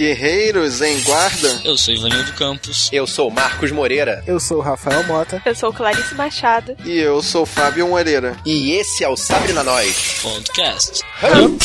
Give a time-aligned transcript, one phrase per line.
[0.00, 1.60] Guerreiros em Guarda.
[1.62, 2.88] Eu sou Ivanildo Campos.
[2.90, 4.24] Eu sou Marcos Moreira.
[4.26, 5.42] Eu sou Rafael Mota.
[5.44, 6.74] Eu sou Clarice Machado.
[6.86, 8.34] E eu sou Fábio Moreira.
[8.46, 10.20] E esse é o Sabre na Nós.
[10.22, 11.02] Podcast.
[11.22, 11.58] Hum.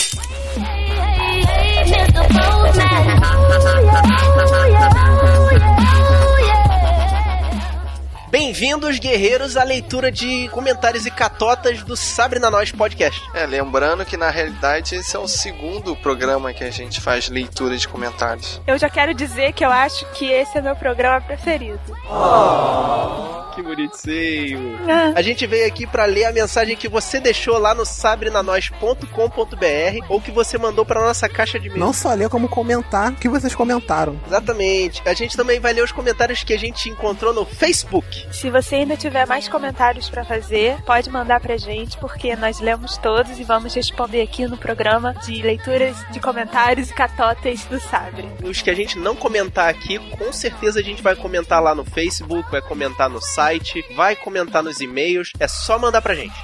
[8.57, 13.21] Bem-vindos, guerreiros, à leitura de comentários e catotas do Sabre na Nós Podcast.
[13.33, 17.75] É, lembrando que na realidade esse é o segundo programa que a gente faz leitura
[17.75, 18.61] de comentários.
[18.65, 21.81] Eu já quero dizer que eu acho que esse é meu programa preferido.
[22.09, 24.79] Oh, que bonitinho.
[24.89, 25.11] Ah.
[25.15, 30.21] A gente veio aqui para ler a mensagem que você deixou lá no sabrenanois.com.br ou
[30.21, 31.79] que você mandou para nossa caixa de e-mail.
[31.79, 34.17] Não só ler, como comentar o que vocês comentaram.
[34.25, 35.01] Exatamente.
[35.05, 38.25] A gente também vai ler os comentários que a gente encontrou no Facebook.
[38.45, 42.95] Se você ainda tiver mais comentários para fazer, pode mandar pra gente, porque nós lemos
[42.95, 48.29] todos e vamos responder aqui no programa de leituras de comentários e catotas do Sabre.
[48.43, 51.83] Os que a gente não comentar aqui, com certeza a gente vai comentar lá no
[51.83, 55.31] Facebook, vai comentar no site, vai comentar nos e-mails.
[55.39, 56.35] É só mandar pra gente.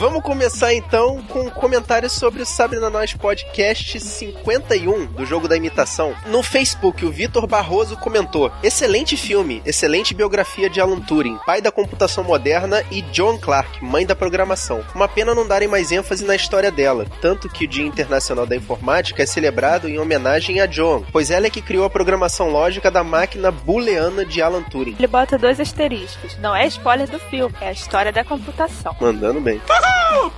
[0.00, 5.46] Vamos começar então com um comentário sobre o Sabre na Nós Podcast 51 do jogo
[5.46, 6.14] da imitação.
[6.24, 11.70] No Facebook, o Vitor Barroso comentou: Excelente filme, excelente biografia de Alan Turing, pai da
[11.70, 14.82] computação moderna, e John Clark, mãe da programação.
[14.94, 18.56] Uma pena não darem mais ênfase na história dela, tanto que o Dia Internacional da
[18.56, 22.90] Informática é celebrado em homenagem a John, pois ela é que criou a programação lógica
[22.90, 24.96] da máquina booleana de Alan Turing.
[24.98, 28.96] Ele bota dois asteriscos, não é spoiler do filme, é a história da computação.
[28.98, 29.60] Mandando bem.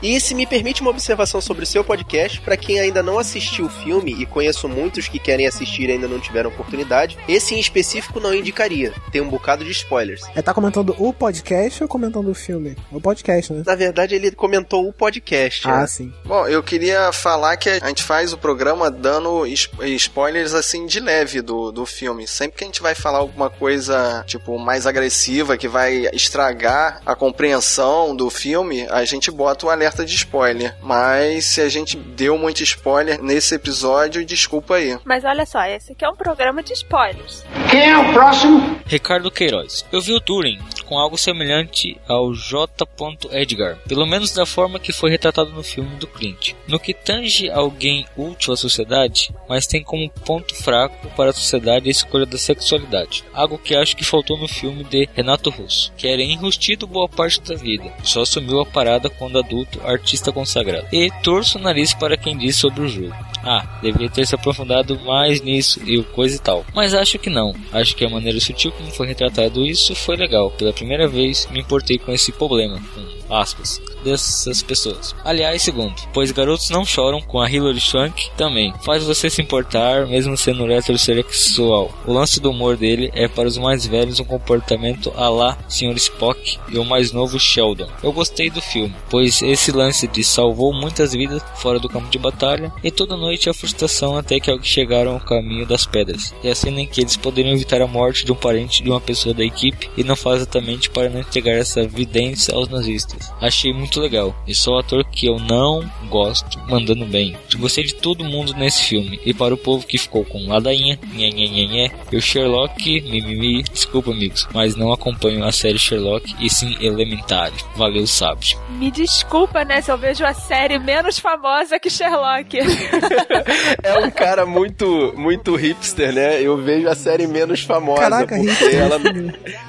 [0.02, 3.66] E se me permite uma observação sobre o seu podcast, para quem ainda não assistiu
[3.66, 7.60] o filme, e conheço muitos que querem assistir e ainda não tiveram oportunidade, esse em
[7.60, 8.92] específico não indicaria.
[9.12, 10.22] Tem um bocado de spoilers.
[10.34, 12.76] É tá comentando o podcast ou comentando o filme?
[12.90, 13.62] O podcast, né?
[13.64, 15.68] Na verdade, ele comentou o podcast.
[15.68, 15.86] Ah, né?
[15.86, 16.12] sim.
[16.24, 21.40] Bom, eu queria falar que a gente faz o programa dando spoilers assim de leve
[21.40, 22.26] do, do filme.
[22.26, 27.14] Sempre que a gente vai falar alguma coisa, tipo, mais agressiva, que vai estragar a
[27.14, 30.76] compreensão do filme, a gente bota o alerta de spoiler.
[30.80, 34.96] Mas se a gente deu muito spoiler nesse episódio, desculpa aí.
[35.04, 37.44] Mas olha só, esse aqui é um programa de spoilers.
[37.68, 38.78] Quem é o próximo?
[38.86, 39.84] Ricardo Queiroz.
[39.90, 40.60] Eu vi o Turing
[40.92, 42.86] com algo semelhante ao J.
[43.30, 46.52] Edgar, pelo menos da forma que foi retratado no filme do Clint.
[46.68, 51.88] No que tange alguém útil à sociedade, mas tem como ponto fraco para a sociedade
[51.88, 53.24] a escolha da sexualidade.
[53.32, 57.40] Algo que acho que faltou no filme de Renato Russo, que era enrustido boa parte
[57.40, 60.88] da vida, só assumiu a parada quando adulto, artista consagrado.
[60.92, 63.14] E torço o nariz para quem diz sobre o jogo.
[63.44, 66.64] Ah, deveria ter se aprofundado mais nisso e coisa e tal.
[66.74, 67.54] Mas acho que não.
[67.72, 70.50] Acho que a maneira sutil como foi retratado isso foi legal.
[70.52, 72.82] Pela primeira vez me importei com esse problema.
[72.92, 75.14] Com aspas dessas pessoas.
[75.24, 78.72] Aliás, segundo, pois garotos não choram com a Hilary Swank também.
[78.84, 81.92] Faz você se importar, mesmo sendo heterossexual.
[82.06, 85.96] O lance do humor dele é para os mais velhos um comportamento a lá Sr.
[85.96, 87.88] Spock e o mais novo Sheldon.
[88.02, 92.18] Eu gostei do filme, pois esse lance de salvou muitas vidas fora do campo de
[92.18, 96.34] batalha e toda noite a frustração até que chegaram ao caminho das pedras.
[96.42, 99.00] E a cena em que eles poderiam evitar a morte de um parente de uma
[99.00, 103.21] pessoa da equipe e não faz exatamente para não entregar essa evidência aos nazistas.
[103.40, 104.34] Achei muito legal.
[104.46, 107.36] E só o ator que eu não gosto mandando bem.
[107.56, 109.20] Gostei de todo mundo nesse filme.
[109.24, 113.00] E para o povo que ficou com ladainha, nhé, nhé, nhé, nhé, e o Sherlock,
[113.02, 117.54] mimimi, desculpa amigos, mas não acompanho a série Sherlock e sim Elementary.
[117.76, 118.56] Valeu, sabe.
[118.70, 122.58] Me desculpa, né, se eu vejo a série menos famosa que Sherlock.
[123.82, 126.40] é um cara muito, muito hipster, né?
[126.40, 128.02] Eu vejo a série menos famosa.
[128.02, 128.74] Caraca, porque hipster.
[128.74, 129.00] ela,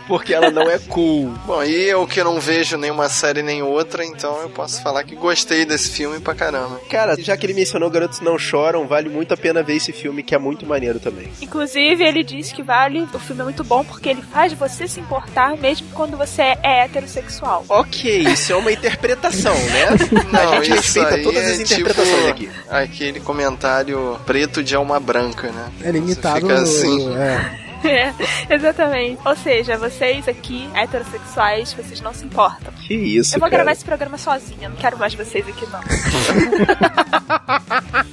[0.08, 1.34] porque ela não é cool.
[1.46, 5.16] Bom, e eu que não vejo nenhuma série nem outra, então eu posso falar que
[5.16, 6.80] gostei desse filme pra caramba.
[6.90, 10.22] Cara, já que ele mencionou Garotos Não Choram, vale muito a pena ver esse filme,
[10.24, 11.30] que é muito maneiro também.
[11.42, 15.00] Inclusive, ele disse que vale, o filme é muito bom porque ele faz você se
[15.00, 17.66] importar mesmo quando você é heterossexual.
[17.70, 19.86] Ok, isso é uma interpretação, né?
[20.32, 22.52] Não, a gente isso respeita aí todas é as interpretações tipo aqui.
[22.70, 25.72] Aquele comentário preto de alma branca, né?
[25.82, 26.40] É limitado.
[26.40, 27.16] Você fica assim.
[27.18, 27.64] É.
[27.86, 28.14] É,
[28.56, 29.20] exatamente.
[29.26, 32.72] Ou seja, vocês aqui, heterossexuais, vocês não se importam.
[32.88, 33.64] Que isso, Eu vou cara.
[33.64, 35.82] gravar esse programa sozinha, não quero mais vocês aqui não.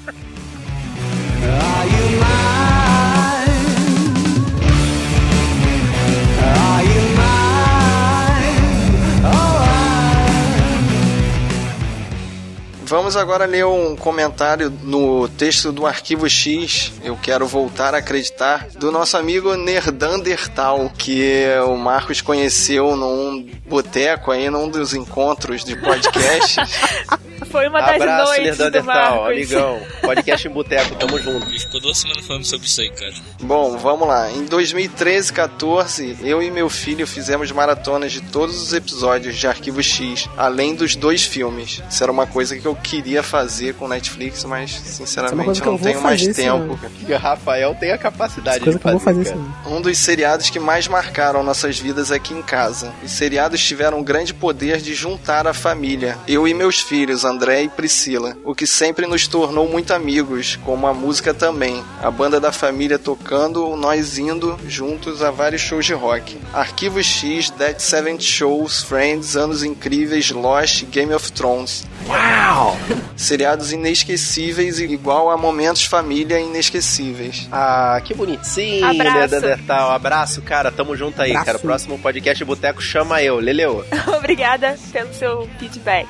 [12.91, 16.93] Vamos agora ler um comentário no texto do Arquivo X.
[17.05, 24.33] Eu quero voltar a acreditar do nosso amigo Nerdandertal, que o Marcos conheceu num boteco
[24.33, 26.57] aí, num dos encontros de podcast.
[27.51, 29.37] Foi uma das Abraço, noites do Nerdandertal, Marcos.
[29.37, 29.81] amigão.
[30.01, 31.47] Podcast em Boteco, tamo junto.
[31.49, 33.13] Ele ficou duas semanas falando sobre isso aí, cara.
[33.43, 34.31] Bom, vamos lá.
[34.31, 39.83] Em 2013, 14, eu e meu filho fizemos maratonas de todos os episódios de Arquivo
[39.83, 41.83] X, além dos dois filmes.
[41.91, 45.79] Isso era uma coisa que eu queria fazer com Netflix, mas é sinceramente eu não
[45.79, 46.79] tenho mais fazer tempo.
[47.09, 49.37] E o Rafael tem a capacidade Coisa de que eu vou fazer cara.
[49.37, 49.69] isso.
[49.69, 52.93] Um dos seriados que mais marcaram nossas vidas aqui em casa.
[53.03, 57.63] Os seriados tiveram um grande poder de juntar a família, eu e meus filhos, André
[57.63, 61.83] e Priscila, o que sempre nos tornou muito amigos, como a música também.
[62.03, 66.37] A banda da família tocando, nós indo juntos a vários shows de rock.
[66.53, 71.87] Arquivo X, Dead Seventh Shows, Friends, Anos Incríveis, Lost, Game of Thrones.
[72.07, 72.77] Uau!
[73.17, 77.49] Seriados inesquecíveis igual a momentos família inesquecíveis.
[77.51, 79.19] Ah, que bonitinho, Abraço.
[79.19, 79.91] Nerdandertal.
[79.93, 80.71] Abraço, cara.
[80.71, 81.47] Tamo junto aí, Abraço.
[81.47, 81.59] cara.
[81.59, 83.83] Próximo podcast Boteco chama eu, Leleu.
[84.15, 86.07] Obrigada pelo seu feedback.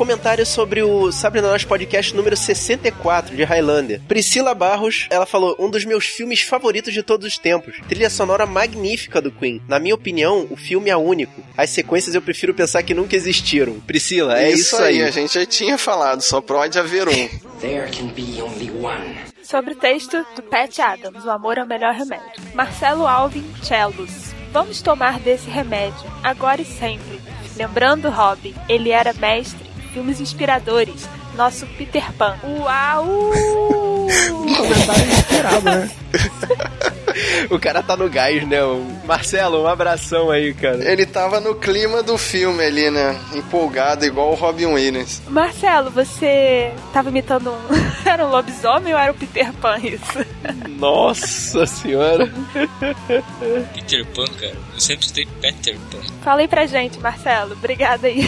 [0.00, 4.00] Comentário sobre o Sabre na Nós Podcast número 64 de Highlander.
[4.08, 7.76] Priscila Barros, ela falou: um dos meus filmes favoritos de todos os tempos.
[7.86, 9.60] Trilha sonora magnífica do Queen.
[9.68, 11.42] Na minha opinião, o filme é único.
[11.54, 13.78] As sequências eu prefiro pensar que nunca existiram.
[13.80, 15.02] Priscila, é isso, aí.
[15.02, 17.28] a gente já tinha falado, só pode haver um.
[17.60, 19.16] There can be only one.
[19.42, 22.42] Sobre o texto do Pat Adams, O Amor é o Melhor Remédio.
[22.54, 24.30] Marcelo Alvin Chelos.
[24.50, 27.20] Vamos tomar desse remédio, agora e sempre.
[27.56, 31.08] Lembrando Robin, ele era mestre em filmes inspiradores.
[31.40, 32.36] Nosso Peter Pan.
[32.44, 33.30] Uau!
[34.58, 35.90] Comentário inesperado, né?
[37.50, 38.58] O cara tá no gás, né?
[39.06, 40.84] Marcelo, um abração aí, cara.
[40.84, 43.18] Ele tava no clima do filme ali, né?
[43.34, 45.22] Empolgado, igual o Robin Williams.
[45.28, 47.80] Marcelo, você tava imitando um.
[48.04, 50.26] Era um lobisomem ou era o Peter Pan isso?
[50.68, 52.30] Nossa senhora.
[53.74, 54.56] Peter Pan, cara.
[54.74, 56.00] Eu sempre escutei Peter Pan.
[56.22, 57.52] Fala aí pra gente, Marcelo.
[57.52, 58.26] Obrigada aí.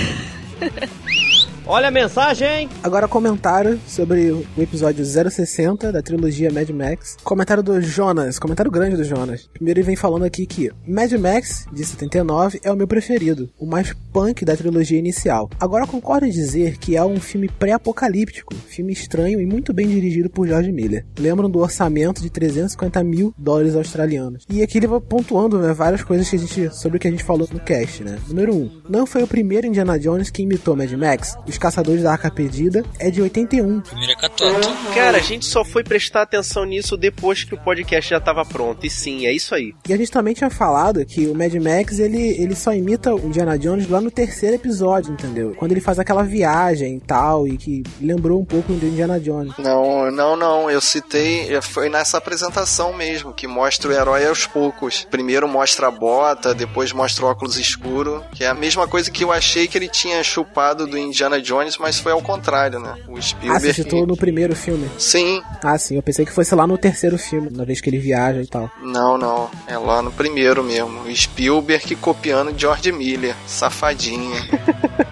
[1.65, 2.69] Olha a mensagem!
[2.83, 7.17] Agora comentário sobre o episódio 060 da trilogia Mad Max.
[7.23, 9.49] Comentário do Jonas, comentário grande do Jonas.
[9.55, 13.65] Primeiro ele vem falando aqui que Mad Max, de 79, é o meu preferido, o
[13.65, 15.49] mais punk da trilogia inicial.
[15.61, 20.29] Agora concordo em dizer que é um filme pré-apocalíptico, filme estranho e muito bem dirigido
[20.29, 21.07] por George Miller.
[21.17, 24.45] Lembram do orçamento de 350 mil dólares australianos.
[24.51, 27.11] E aqui ele vai pontuando né, várias coisas que a gente, sobre o que a
[27.11, 28.19] gente falou no cast, né?
[28.27, 28.57] Número 1.
[28.57, 31.37] Um, não foi o primeiro Indiana Jones que imitou Mad Max.
[31.53, 33.83] Os Caçadores da Arca Perdida é de 81.
[33.83, 34.73] Primeira catota.
[34.95, 38.87] Cara, a gente só foi prestar atenção nisso depois que o podcast já tava pronto.
[38.87, 39.75] E sim, é isso aí.
[39.87, 43.27] E a gente também tinha falado que o Mad Max ele, ele só imita o
[43.27, 45.55] Indiana Jones lá no terceiro episódio, entendeu?
[45.55, 49.53] Quando ele faz aquela viagem e tal, e que lembrou um pouco do Indiana Jones.
[49.59, 50.71] Não, não, não.
[50.71, 55.07] Eu citei, foi nessa apresentação mesmo, que mostra o herói aos poucos.
[55.11, 59.23] Primeiro mostra a bota, depois mostra o óculos escuro, que é a mesma coisa que
[59.23, 62.95] eu achei que ele tinha chupado do Indiana Jones, mas foi ao contrário, né?
[63.09, 63.75] O Ah, você Spielberg.
[63.75, 64.89] citou no primeiro filme.
[64.99, 67.99] Sim, Ah, sim, eu pensei que fosse lá no terceiro filme, na vez que ele
[67.99, 68.71] viaja e tal.
[68.83, 69.51] não, não.
[69.67, 71.01] É lá no primeiro mesmo.
[71.03, 73.35] O Spielberg copiando George Miller.
[73.47, 74.37] Safadinha.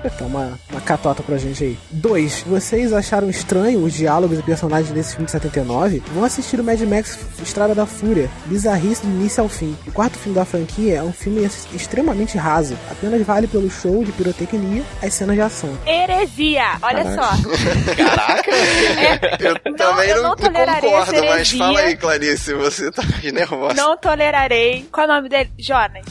[0.05, 1.79] Então, uma, uma catota pra gente aí.
[1.91, 2.45] 2.
[2.47, 6.03] Vocês acharam estranho os diálogos e personagens desse filme de 79?
[6.15, 8.29] Vão assistir o Mad Max Estrada da Fúria.
[8.47, 9.77] Bizarrice do início ao fim.
[9.87, 12.77] O quarto filme da franquia é um filme ex- extremamente raso.
[12.91, 15.71] Apenas vale pelo show de pirotecnia, as cenas de ação.
[16.21, 16.79] Heresia!
[16.83, 17.23] Olha Caraca.
[17.23, 17.97] só.
[17.97, 18.51] Caraca!
[19.41, 23.75] Eu também eu não, não tolerarei concordo, mas fala aí, Clarice, você tá nervosa.
[23.75, 24.87] Não tolerarei.
[24.93, 25.51] Qual é o nome dele?
[25.59, 26.05] Jonas.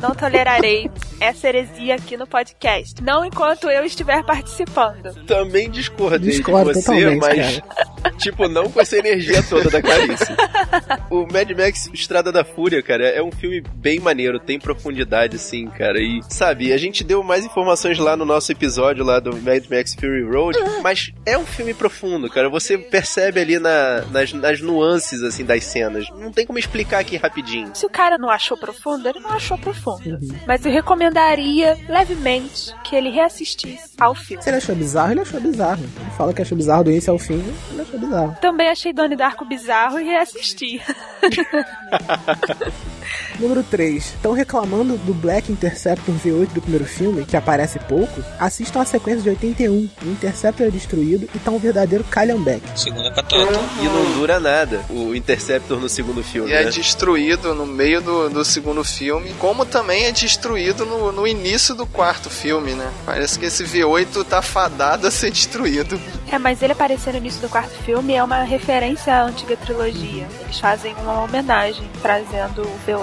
[0.00, 3.02] Não tolerarei essa heresia aqui no podcast.
[3.02, 5.14] Não enquanto eu estiver participando.
[5.26, 7.60] Também discordei Discordo de você, mas
[8.18, 10.24] tipo, não com essa energia toda da Clarice.
[11.10, 15.66] o Mad Max Estrada da Fúria, cara, é um filme bem maneiro, tem profundidade, sim,
[15.68, 15.98] cara.
[16.00, 19.94] E, sabe, a gente deu mais informações lá no nosso episódio lá do Mad Max
[19.94, 22.48] Fury Road, mas é um filme profundo, cara.
[22.48, 26.06] Você percebe ali na- nas, nas nuances, assim, das cenas.
[26.10, 27.70] Não tem como explicar aqui rapidinho.
[27.74, 30.18] Se o cara não achou profundo, ele não achou profundo.
[30.46, 30.72] Mas eu
[31.06, 34.42] recomendaria levemente que ele reassistisse ao filme.
[34.42, 35.82] Se ele achou bizarro, ele achou bizarro.
[35.82, 38.36] Ele fala que achou bizarro do início ao fim, ele achou bizarro.
[38.40, 40.80] Também achei Donnie Darko bizarro e reassisti.
[43.38, 44.04] Número 3.
[44.04, 48.22] Estão reclamando do Black Interceptor V8 do primeiro filme, que aparece pouco?
[48.38, 49.88] Assistam a sequência de 81.
[50.02, 52.66] O Interceptor é destruído e tá um verdadeiro calhambeque.
[52.78, 53.60] Segunda catota.
[53.80, 56.70] E não dura nada o Interceptor no segundo filme, E é né?
[56.70, 61.86] destruído no meio do, do segundo filme, como também é destruído no, no início do
[61.86, 62.90] quarto filme, né?
[63.04, 66.00] Parece que esse V8 tá fadado a ser destruído.
[66.30, 70.26] É, mas ele aparecer no início do quarto filme é uma referência à antiga trilogia.
[70.40, 72.95] Eles fazem uma homenagem trazendo o V8.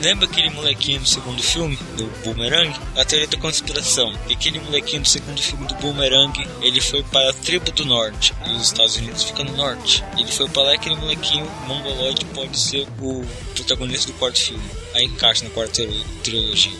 [0.00, 2.72] Lembra aquele molequinho do segundo filme, do Boomerang?
[2.96, 4.12] A teoria da conspiração.
[4.28, 8.34] E aquele molequinho do segundo filme do Boomerang, ele foi para a tribo do norte.
[8.46, 10.04] E os Estados Unidos ficam no norte.
[10.18, 13.24] Ele foi para lá e aquele molequinho mongoloide pode ser o
[13.54, 14.64] protagonista do quarto filme.
[14.94, 16.72] Aí encaixa na quarta tri- trilogia.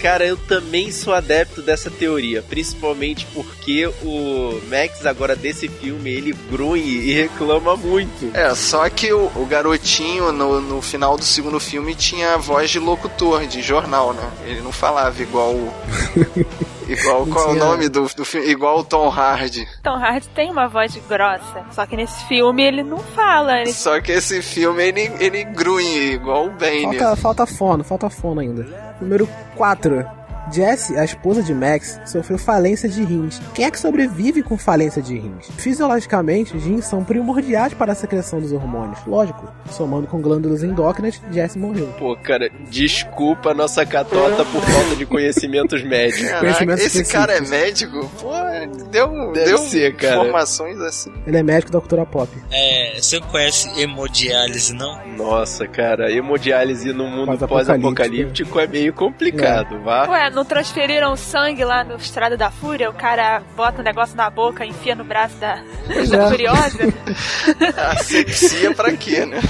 [0.00, 6.32] Cara, eu também sou adepto dessa teoria, principalmente porque o Max agora desse filme, ele
[6.50, 8.30] grunhe e reclama muito.
[8.32, 12.70] É, só que o, o garotinho no, no final do segundo filme tinha a voz
[12.70, 14.30] de locutor, de jornal, né?
[14.44, 15.72] Ele não falava igual o.
[16.88, 18.48] Igual, qual é o nome do, do filme?
[18.48, 19.68] Igual o Tom Hardy.
[19.82, 23.60] Tom Hardy tem uma voz grossa, só que nesse filme ele não fala.
[23.60, 23.74] Ele...
[23.74, 26.98] Só que esse filme ele, ele grunhe igual o Bane.
[26.98, 28.96] Falta, falta fono, falta fono ainda.
[29.02, 30.17] Número 4.
[30.52, 33.40] Jessie, a esposa de Max, sofreu falência de rins.
[33.54, 35.48] Quem é que sobrevive com falência de rins?
[35.56, 38.98] Fisiologicamente, os rins são primordiais para a secreção dos hormônios.
[39.06, 41.88] Lógico, somando com glândulas endócrinas, Jessie morreu.
[41.98, 46.22] Pô, cara, desculpa a nossa catota por falta de conhecimentos médicos.
[46.26, 48.10] Caraca, Conhecimentos esse cara é médico?
[48.20, 48.30] Pô,
[48.90, 50.16] deu, Deve deu ser, cara.
[50.22, 51.12] informações assim.
[51.26, 52.28] Ele é médico da cultura pop.
[52.50, 54.98] É, você não conhece hemodiálise, não?
[55.16, 57.48] Nossa, cara, hemodiálise no mundo Pós-apocalíptico.
[57.48, 60.08] pós-apocalíptico é meio complicado, vá.
[60.08, 62.88] Ué, não transferiram sangue lá no Estrada da Fúria?
[62.88, 66.30] O cara bota um negócio na boca, enfia no braço da, da é.
[66.30, 66.78] Furiosa?
[67.98, 69.40] Asepsia pra quê, né?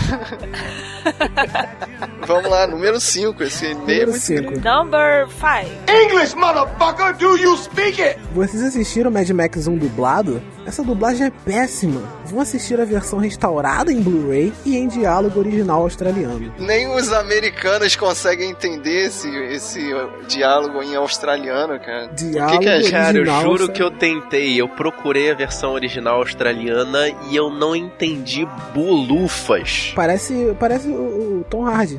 [2.26, 3.42] Vamos lá, número 5.
[3.42, 4.60] Esse e-mail é Número muito 5.
[4.60, 5.92] Number 5.
[5.92, 8.18] English, motherfucker, do you speak it?
[8.32, 10.42] Vocês assistiram Mad Max 1 dublado?
[10.68, 12.02] Essa dublagem é péssima.
[12.26, 16.52] Vão assistir a versão restaurada em Blu-ray e em diálogo original australiano.
[16.58, 19.80] Nem os americanos conseguem entender esse, esse
[20.28, 22.08] diálogo em australiano, cara.
[22.08, 25.72] Diálogo O que que é, Cara, eu juro que eu tentei, eu procurei a versão
[25.72, 29.94] original australiana e eu não entendi bolufas.
[29.96, 31.98] Parece, parece o, o Tom Hardy.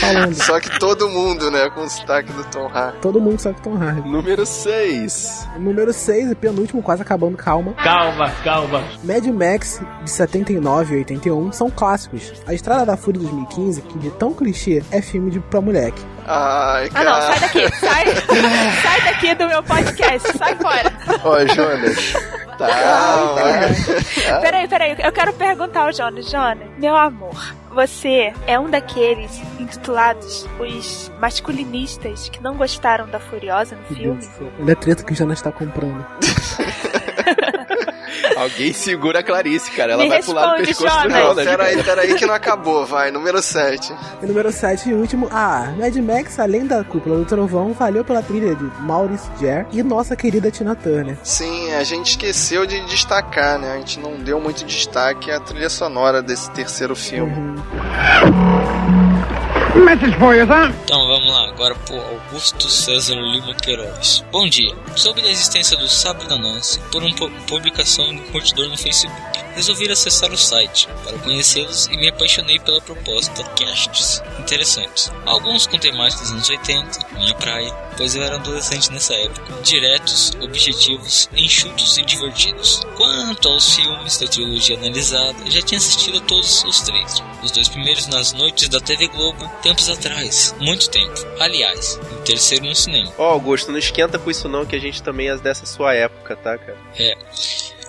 [0.00, 0.34] Falando.
[0.34, 2.98] Só que todo mundo, né, com o sotaque do Tom Hardy.
[3.00, 4.08] Todo mundo sabe que Tom Hardy.
[4.08, 5.48] Número 6.
[5.60, 7.72] Número 6 e penúltimo, quase acabando, calma.
[7.74, 8.82] Calma, calma.
[9.04, 12.32] Mad Max de 79 e 81 são clássicos.
[12.46, 16.00] A Estrada da Fúria de 2015, que de tão clichê, é filme de pra moleque.
[16.26, 17.40] Ai, Ah, não, sai cara.
[17.40, 17.76] daqui.
[17.76, 18.04] Sai,
[18.82, 20.38] sai daqui do meu podcast.
[20.38, 20.92] Sai fora.
[21.24, 22.12] Ó, Jonas.
[22.58, 24.40] Tá, tá.
[24.40, 24.96] Peraí, peraí.
[25.02, 26.30] Eu quero perguntar ao Jonas.
[26.30, 27.34] Jonas, meu amor,
[27.72, 34.28] você é um daqueles intitulados os masculinistas que não gostaram da Furiosa no filme?
[34.60, 36.06] Olha a treta que o Jonas tá comprando.
[38.42, 39.92] Alguém segura a Clarice, cara.
[39.92, 41.22] Ela Me vai pular no responde, pescoço do Jonas.
[41.22, 41.46] Jonas.
[41.46, 43.10] Peraí, peraí que não acabou, vai.
[43.10, 43.94] Número 7.
[44.22, 48.22] E número 7 e último, ah, Mad Max, além da cúpula do trovão, valeu pela
[48.22, 51.16] trilha de Maurice Jarre e nossa querida Tina Turner.
[51.22, 53.72] Sim, a gente esqueceu de destacar, né?
[53.72, 57.32] A gente não deu muito destaque à trilha sonora desse terceiro filme.
[57.32, 58.61] Uhum.
[59.72, 60.74] Son.
[60.84, 64.22] Então vamos lá, agora por Augusto César Lima Queiroz.
[64.30, 64.74] Bom dia.
[64.96, 69.41] Soube da existência do Sabre da Nancy por uma pu- publicação um curtidor no Facebook.
[69.54, 75.12] Resolvi acessar o site para conhecê-los e me apaixonei pela proposta casts interessantes.
[75.26, 79.62] Alguns com temática dos anos 80, minha praia, pois eu era adolescente nessa época.
[79.62, 82.80] Diretos, objetivos, enxutos e divertidos.
[82.96, 87.22] Quanto aos filmes da trilogia analisada, já tinha assistido a todos os três.
[87.42, 91.14] Os dois primeiros nas noites da TV Globo, tempos atrás, muito tempo.
[91.38, 93.12] Aliás, o terceiro no cinema.
[93.18, 96.36] Ó, Augusto, não esquenta com isso não, que a gente também é dessa sua época,
[96.36, 96.78] tá, cara?
[96.98, 97.16] É,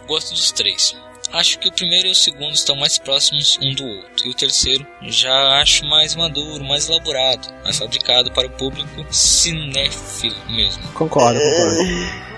[0.07, 0.95] gosto dos três.
[1.33, 4.35] Acho que o primeiro e o segundo estão mais próximos um do outro, e o
[4.35, 10.83] terceiro já acho mais maduro, mais elaborado, mais fabricado para o público cinéfilo mesmo.
[10.93, 12.23] Concordo, concordo.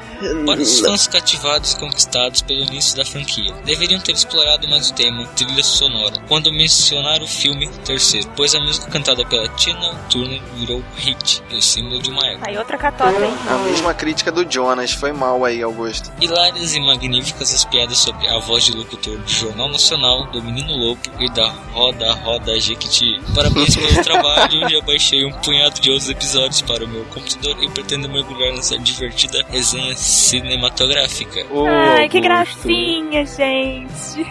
[0.46, 4.94] Para os fãs cativados e conquistados pelo início da franquia, deveriam ter explorado mais o
[4.94, 10.42] tema trilha sonora quando mencionar o filme terceiro, pois a música cantada pela Tina Turner
[10.56, 12.50] virou hit e o símbolo de uma época.
[12.50, 13.34] Aí outra catota, hein?
[13.48, 14.92] A mesma crítica do Jonas.
[14.92, 16.12] Foi mal aí, Augusto.
[16.22, 20.76] Hilárias e magníficas as piadas sobre a voz de locutor do Jornal Nacional, do Menino
[20.76, 23.20] Lobo e da Roda Roda Jequiti.
[23.34, 27.70] Parabéns pelo trabalho, já baixei um punhado de outros episódios para o meu computador e
[27.70, 31.46] pretendo mergulhar nessa divertida resenha cinematográfica.
[31.52, 32.22] Ô, Ai, que Augusto.
[32.22, 34.24] gracinha, gente.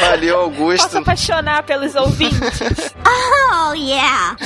[0.00, 0.98] Valeu, Posso Augusto.
[0.98, 2.38] apaixonar pelos ouvintes?
[3.60, 4.36] Oh, yeah.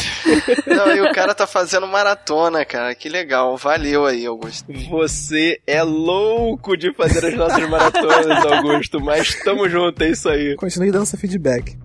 [0.67, 2.95] Não, e o cara tá fazendo maratona, cara.
[2.95, 3.57] Que legal.
[3.57, 4.73] Valeu aí, Augusto.
[4.91, 10.57] Você é louco de fazer as nossas maratonas, Augusto, mas tamo junto, é isso aí.
[10.57, 11.77] Continue dando seu feedback.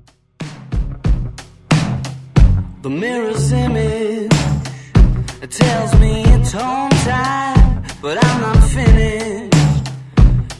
[2.84, 4.30] The mirror's image
[5.42, 7.57] it tells me it's home time,
[8.02, 9.54] but I'm not finished.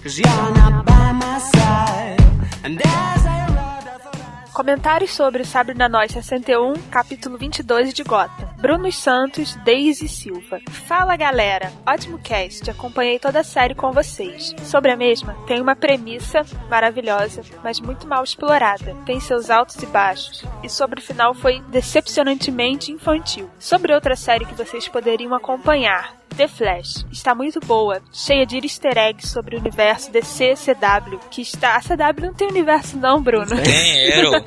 [0.04, 2.18] Cause you're not by my side.
[2.64, 8.48] And as I I thought I Comentários sobre Sabrina Nós 61, capítulo 22 de Gota.
[8.60, 10.60] Bruno Santos, Daisy Silva.
[10.88, 14.56] Fala galera, ótimo cast, acompanhei toda a série com vocês.
[14.64, 18.96] Sobre a mesma, tem uma premissa maravilhosa, mas muito mal explorada.
[19.06, 20.44] Tem seus altos e baixos.
[20.64, 23.48] E sobre o final foi decepcionantemente infantil.
[23.60, 28.98] Sobre outra série que vocês poderiam acompanhar, The Flash está muito boa, cheia de easter
[28.98, 31.76] eggs sobre o universo DC CW, que está.
[31.76, 33.48] A CW não tem universo, não, Bruno.
[33.64, 34.44] Tem Arrow.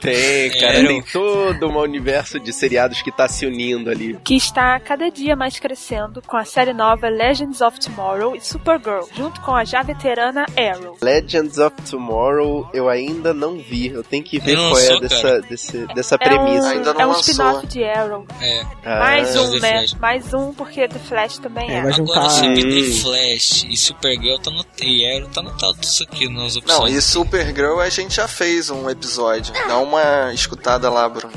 [0.00, 0.86] Tem, cara, Arrow.
[0.88, 4.18] tem todo um universo de seriados que tá se unindo ali.
[4.24, 9.04] que está cada dia mais crescendo com a série nova Legends of Tomorrow e Supergirl,
[9.14, 10.96] junto com a já veterana Arrow.
[11.02, 13.88] Legends of Tomorrow eu ainda não vi.
[13.88, 16.66] Eu tenho que ver Não qual é dessa, desse, dessa É premissa.
[16.68, 18.26] um, Ainda não é um spin-off de Arrow.
[18.40, 18.62] É.
[18.84, 19.58] Ah, Mais The um, né?
[19.58, 19.94] Flash.
[19.94, 21.82] Mais um, porque The Flash também É, é.
[21.82, 22.30] vai Agora juntar.
[22.30, 22.84] sobre Hum.
[22.92, 26.78] The Flash e Supergirl tá no, e Arrow tá anotado isso aqui nas opções.
[26.78, 29.52] Não, e Supergirl a gente já fez um episódio.
[29.66, 31.32] Dá uma escutada lá, Bruno.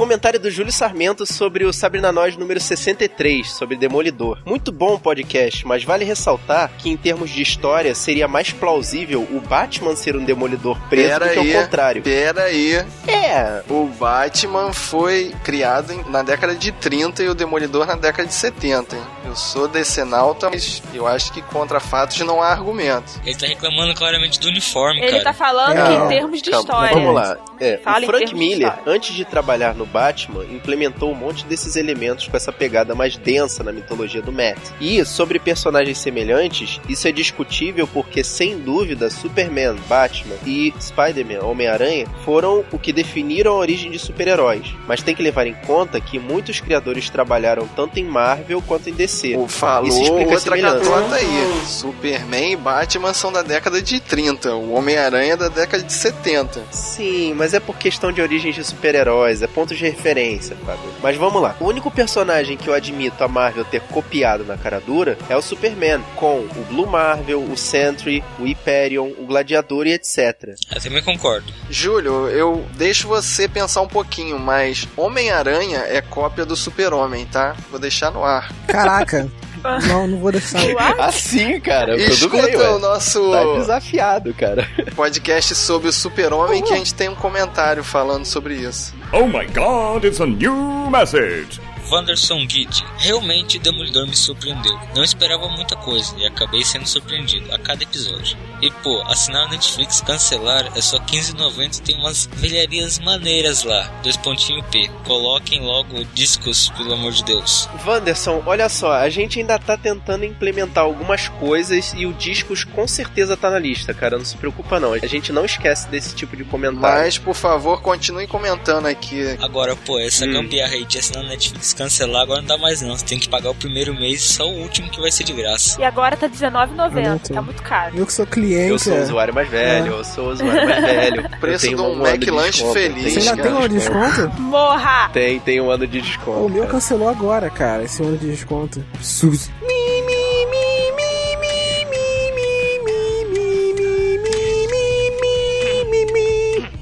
[0.00, 4.38] Comentário do Júlio Sarmento sobre o Sabrina Nós número 63, sobre Demolidor.
[4.46, 9.20] Muito bom o podcast, mas vale ressaltar que em termos de história seria mais plausível
[9.30, 11.50] o Batman ser um demolidor preso Pera do que aí.
[11.54, 12.02] o contrário.
[12.02, 12.76] Pera aí.
[13.06, 18.32] É, O Batman foi criado na década de 30 e o Demolidor na década de
[18.34, 18.96] 70.
[18.96, 19.02] hein?
[19.26, 23.20] Eu sou decenalta, mas eu acho que contra fatos não há argumento.
[23.24, 25.24] Ele tá reclamando claramente do uniforme, Ele cara.
[25.24, 26.94] tá falando É, que em termos de Calma, história.
[26.96, 27.36] Vamos lá.
[27.60, 32.28] É, Fala o Frank Miller, antes de trabalhar no Batman, implementou um monte desses elementos
[32.28, 34.58] com essa pegada mais densa na mitologia do Matt.
[34.80, 42.06] E sobre personagens semelhantes, isso é discutível porque, sem dúvida, Superman, Batman e Spider-Man, Homem-Aranha,
[42.24, 44.74] foram o que definiram a origem de super-heróis.
[44.86, 48.92] Mas tem que levar em conta que muitos criadores trabalharam tanto em Marvel quanto em
[48.92, 49.36] DC.
[49.36, 51.66] O falou Isso explica a outra catota aí.
[51.66, 54.54] Superman e Batman são da década de 30.
[54.54, 56.64] O Homem-Aranha é da década de 70.
[56.70, 60.90] Sim, mas é por questão de origens de super-heróis, é ponto de referência, Fábio.
[61.02, 61.56] Mas vamos lá.
[61.60, 65.42] O único personagem que eu admito a Marvel ter copiado na cara dura é o
[65.42, 70.56] Superman, com o Blue Marvel, o Sentry, o Hyperion, o Gladiador e etc.
[70.74, 71.52] Eu também concordo.
[71.68, 77.56] Júlio, eu deixo você pensar um pouquinho, mas Homem-Aranha é cópia do Super-Homem, tá?
[77.70, 78.52] Vou deixar no ar.
[78.66, 79.28] Caraca.
[79.88, 80.60] Não, não vou deixar.
[80.98, 82.70] Assim, cara, tudo Escuta bem, ué.
[82.70, 84.66] o nosso Tá desafiado, cara.
[84.96, 88.94] podcast sobre o Super-Homem que a gente tem um comentário falando sobre isso.
[89.12, 91.60] Oh my god, it's a new message.
[91.90, 92.84] Wanderson Guide.
[92.98, 94.78] Realmente o Demolidor me surpreendeu.
[94.94, 98.36] Não esperava muita coisa e acabei sendo surpreendido a cada episódio.
[98.62, 103.90] E pô, assinar a Netflix cancelar é só R$15,90 e tem umas velharias maneiras lá.
[104.02, 104.88] Dois pontinho P.
[105.04, 107.68] Coloquem logo discos, pelo amor de Deus.
[107.86, 112.86] Wanderson, olha só, a gente ainda tá tentando implementar algumas coisas e o Discos com
[112.86, 114.18] certeza tá na lista, cara.
[114.18, 114.92] Não se preocupa não.
[114.92, 116.80] A gente não esquece desse tipo de comentário.
[116.80, 119.36] Mas, por favor, continue comentando aqui.
[119.40, 120.32] Agora, pô, essa Hum.
[120.32, 122.96] gambiarra aí de assinar a Netflix cancelar agora não dá mais não.
[122.96, 125.32] Você tem que pagar o primeiro mês e só o último que vai ser de
[125.32, 125.80] graça.
[125.80, 126.80] E agora tá R$19,90.
[126.80, 127.34] Aumentou.
[127.34, 127.96] Tá muito caro.
[127.96, 128.70] Eu que sou cliente.
[128.70, 129.02] Eu sou o é.
[129.02, 131.30] usuário mais velho, eu sou o usuário mais velho.
[131.40, 134.40] Preço de um ano de McLanche desconto, feliz, Você ainda tem um desconto?
[134.40, 135.08] Morra!
[135.10, 136.46] Tem, tem um ano de desconto.
[136.46, 138.84] O meu cancelou agora, cara, esse ano de desconto.
[138.94, 139.40] Absurdo.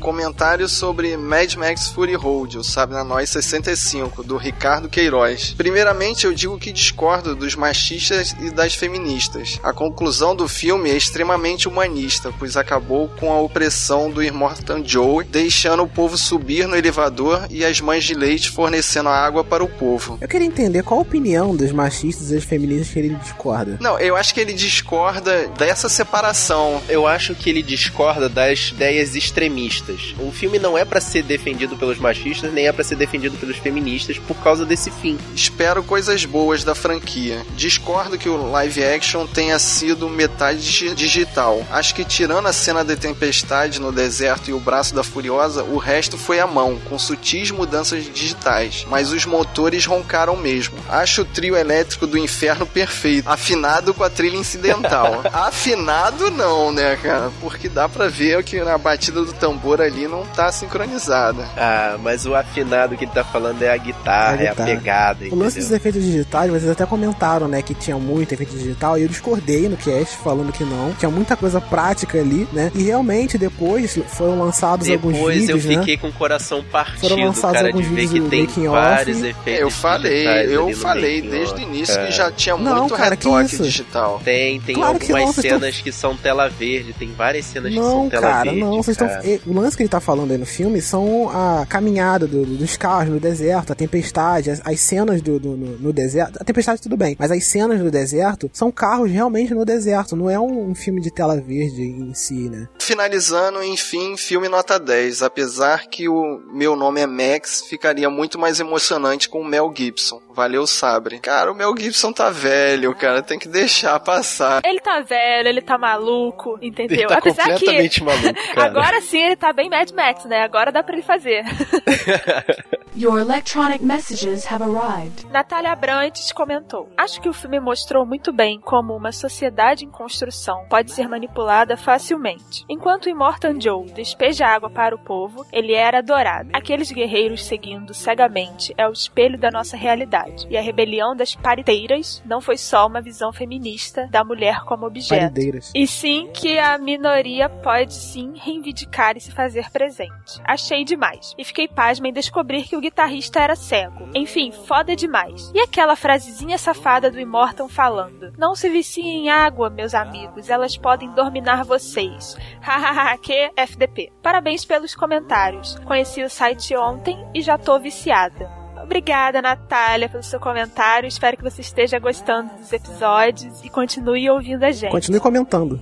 [0.09, 5.53] Comentário sobre Mad Max Fury Road, o Sabe na Nós 65, do Ricardo Queiroz.
[5.55, 9.61] Primeiramente, eu digo que discordo dos machistas e das feministas.
[9.63, 15.27] A conclusão do filme é extremamente humanista, pois acabou com a opressão do Immortan Joe,
[15.27, 19.69] deixando o povo subir no elevador e as mães de leite fornecendo água para o
[19.69, 20.17] povo.
[20.23, 23.77] Eu queria entender qual a opinião dos machistas e das feministas que ele discorda.
[23.79, 26.81] Não, eu acho que ele discorda dessa separação.
[26.89, 29.98] Eu acho que ele discorda das ideias extremistas.
[30.19, 33.37] O O filme não é pra ser defendido pelos machistas, nem é pra ser defendido
[33.39, 35.19] pelos feministas por causa desse fim.
[35.35, 37.45] Espero coisas boas da franquia.
[37.57, 41.67] Discordo que o live action tenha sido metade digi- digital.
[41.73, 45.79] Acho que tirando a cena da tempestade no deserto e o braço da Furiosa, o
[45.79, 48.85] resto foi à mão, com sutis mudanças digitais.
[48.89, 50.77] Mas os motores roncaram mesmo.
[50.89, 55.23] Acho o trio elétrico do inferno perfeito, afinado com a trilha incidental.
[55.33, 57.31] afinado não, né, cara?
[57.41, 61.45] Porque dá pra ver que na batida do tambor ali não tá sincronizada.
[61.57, 64.55] Ah, mas o afinado que ele tá falando é a guitarra, É é a a,
[64.55, 64.69] guitarra.
[64.69, 65.77] pegada, O lance dos entendeu?
[65.77, 69.77] efeitos digitais, vocês até comentaram, né, que tinha muito efeito digital, e eu discordei no
[69.77, 70.93] cast, falando que não.
[70.95, 72.71] Tinha muita coisa prática ali, né?
[72.75, 75.79] E realmente depois foram lançados alguns Depois eu vídeos, né?
[75.81, 78.47] fiquei com o coração partido, Foram lançados cara, de alguns ver vídeos que do tem
[78.69, 79.27] vários off.
[79.29, 82.07] efeitos Eu falei, eu falei desde o início cara.
[82.07, 83.63] que já tinha Não, muito cara, que retoque isso?
[83.63, 84.21] digital.
[84.25, 87.45] Tem, tem Claro que algumas não, vocês tão- cenas que são tela verde, tem várias
[87.47, 88.61] cenas que Não, são tela cara, verde.
[88.61, 88.83] não.
[88.83, 89.09] Vocês estão.
[89.09, 89.23] cara.
[89.47, 92.77] O lance que ele tá falando aí no filme são a caminhada do- do- dos
[92.77, 96.39] carros no deserto, a tempestade, as, as cenas do, do- no, no deserto.
[96.41, 100.15] A tempestade tudo bem, mas as cenas do deserto são carros realmente no deserto.
[100.17, 102.69] Não é um, um filme de tela verde em si, né?
[102.79, 105.23] Finalizando, enfim, filme nota 10.
[105.23, 110.21] Apesar que o meu nome é Max, ficaria muito mais emocionante com o Mel Gibson.
[110.35, 111.19] Valeu, Sabre.
[111.21, 114.63] Cara, o Mel Gibson tá velho, cara, tem que deixar passar.
[114.65, 116.99] Ele tá velho, ele tá maluco, entendeu?
[116.99, 118.65] Ele tá Apesar que completamente maluco, cara.
[118.67, 120.43] agora sim ele tá bem Mad Max, né?
[120.45, 121.43] Agora dá pra ele fazer.
[122.97, 125.27] Your electronic messages have arrived.
[125.31, 130.65] Natália Abrantes comentou: Acho que o filme mostrou muito bem como uma sociedade em construção
[130.69, 132.65] pode ser manipulada facilmente.
[132.69, 136.51] Enquanto o Immortan Joe despeja água para o povo, ele era adorado.
[136.53, 140.47] Aqueles guerreiros seguindo cegamente é o espelho da nossa realidade.
[140.51, 145.21] E a rebelião das pariteiras não foi só uma visão feminista da mulher como objeto.
[145.21, 145.73] Parideiras.
[145.75, 150.41] E sim que a minoria pode sim reivindicar e se fazer presente.
[150.45, 151.35] Achei demais.
[151.39, 154.09] E fiquei pasma em descobrir que o guitarrista era cego.
[154.15, 155.51] Enfim, foda demais.
[155.55, 160.77] E aquela frasezinha safada do Immortan falando: Não se viciem em água, meus amigos, elas
[160.77, 162.37] podem dominar vocês.
[162.61, 164.13] Hahaha, que FDP.
[164.23, 165.79] Parabéns pelos comentários.
[165.85, 168.59] Conheci o site ontem e já tô viciada.
[168.83, 171.07] Obrigada, Natália, pelo seu comentário.
[171.07, 174.91] Espero que você esteja gostando dos episódios e continue ouvindo a gente.
[174.91, 175.79] Continue comentando.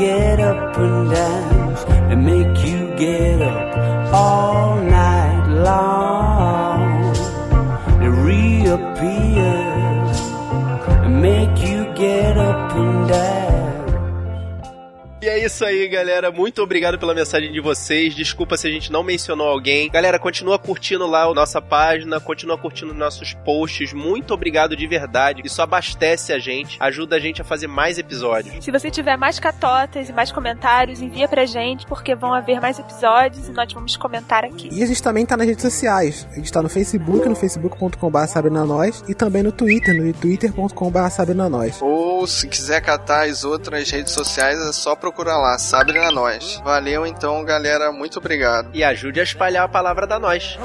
[0.00, 5.99] Get up and dance and make you get up all night long
[15.40, 16.30] é isso aí, galera.
[16.30, 18.14] Muito obrigado pela mensagem de vocês.
[18.14, 19.90] Desculpa se a gente não mencionou alguém.
[19.90, 23.92] Galera, continua curtindo lá a nossa página, continua curtindo nossos posts.
[23.92, 25.40] Muito obrigado de verdade.
[25.44, 28.62] Isso abastece a gente, ajuda a gente a fazer mais episódios.
[28.62, 32.78] Se você tiver mais catotas e mais comentários, envia pra gente, porque vão haver mais
[32.78, 34.68] episódios e nós vamos comentar aqui.
[34.70, 36.28] E a gente também tá nas redes sociais.
[36.32, 41.80] A gente tá no Facebook, no facebook.com.br sabrinanois e também no Twitter, no twitter.com.br sabrinanois.
[41.80, 46.60] Ou se quiser catar as outras redes sociais, é só procurar lá, Sabrina Nós.
[46.64, 48.70] Valeu então, galera, muito obrigado.
[48.72, 50.58] E ajude a espalhar a palavra da nós.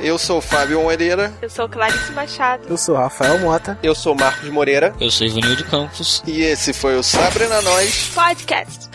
[0.00, 1.32] Eu sou o Fábio Moreira.
[1.40, 2.64] Eu sou Clarice Machado.
[2.68, 3.78] Eu sou Rafael Mota.
[3.82, 4.94] Eu sou Marcos Moreira.
[5.00, 6.22] Eu sou Ivanildo Campos.
[6.26, 8.10] E esse foi o Sabrina Nós.
[8.14, 8.90] Podcast.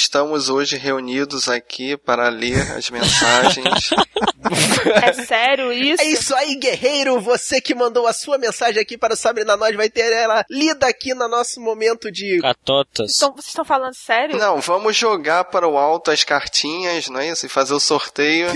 [0.00, 3.90] Estamos hoje reunidos aqui para ler as mensagens.
[5.02, 6.02] É sério isso?
[6.02, 7.20] É isso aí, guerreiro!
[7.20, 10.44] Você que mandou a sua mensagem aqui para o Sabre na Nós vai ter ela
[10.50, 12.40] lida aqui no nosso momento de.
[12.40, 13.14] Catotas.
[13.14, 14.38] Então, vocês estão falando sério?
[14.38, 17.44] Não, vamos jogar para o alto as cartinhas, não é isso?
[17.44, 18.48] E fazer o sorteio.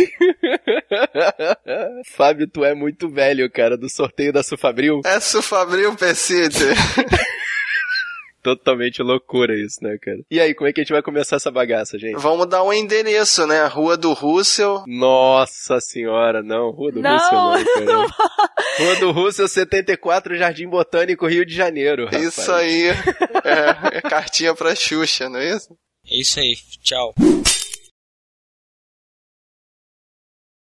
[2.17, 5.03] Fábio, tu é muito velho, cara, do sorteio da Sufabril.
[5.05, 6.65] É Sufabril Pesite.
[8.45, 10.19] Totalmente loucura isso, né, cara?
[10.31, 12.21] E aí, como é que a gente vai começar essa bagaça, gente?
[12.21, 13.65] Vamos dar um endereço, né?
[13.65, 14.85] Rua do Russell.
[14.87, 16.71] Nossa senhora, não.
[16.71, 17.85] Rua do Não, Russell, não, cara.
[17.87, 18.07] não.
[18.87, 22.07] Rua do Russell, 74, Jardim Botânico, Rio de Janeiro.
[22.15, 22.65] Isso rapaz.
[22.67, 22.89] aí.
[23.45, 25.69] É, é cartinha pra Xuxa, não é isso?
[26.07, 26.55] É isso aí.
[26.83, 27.15] Tchau.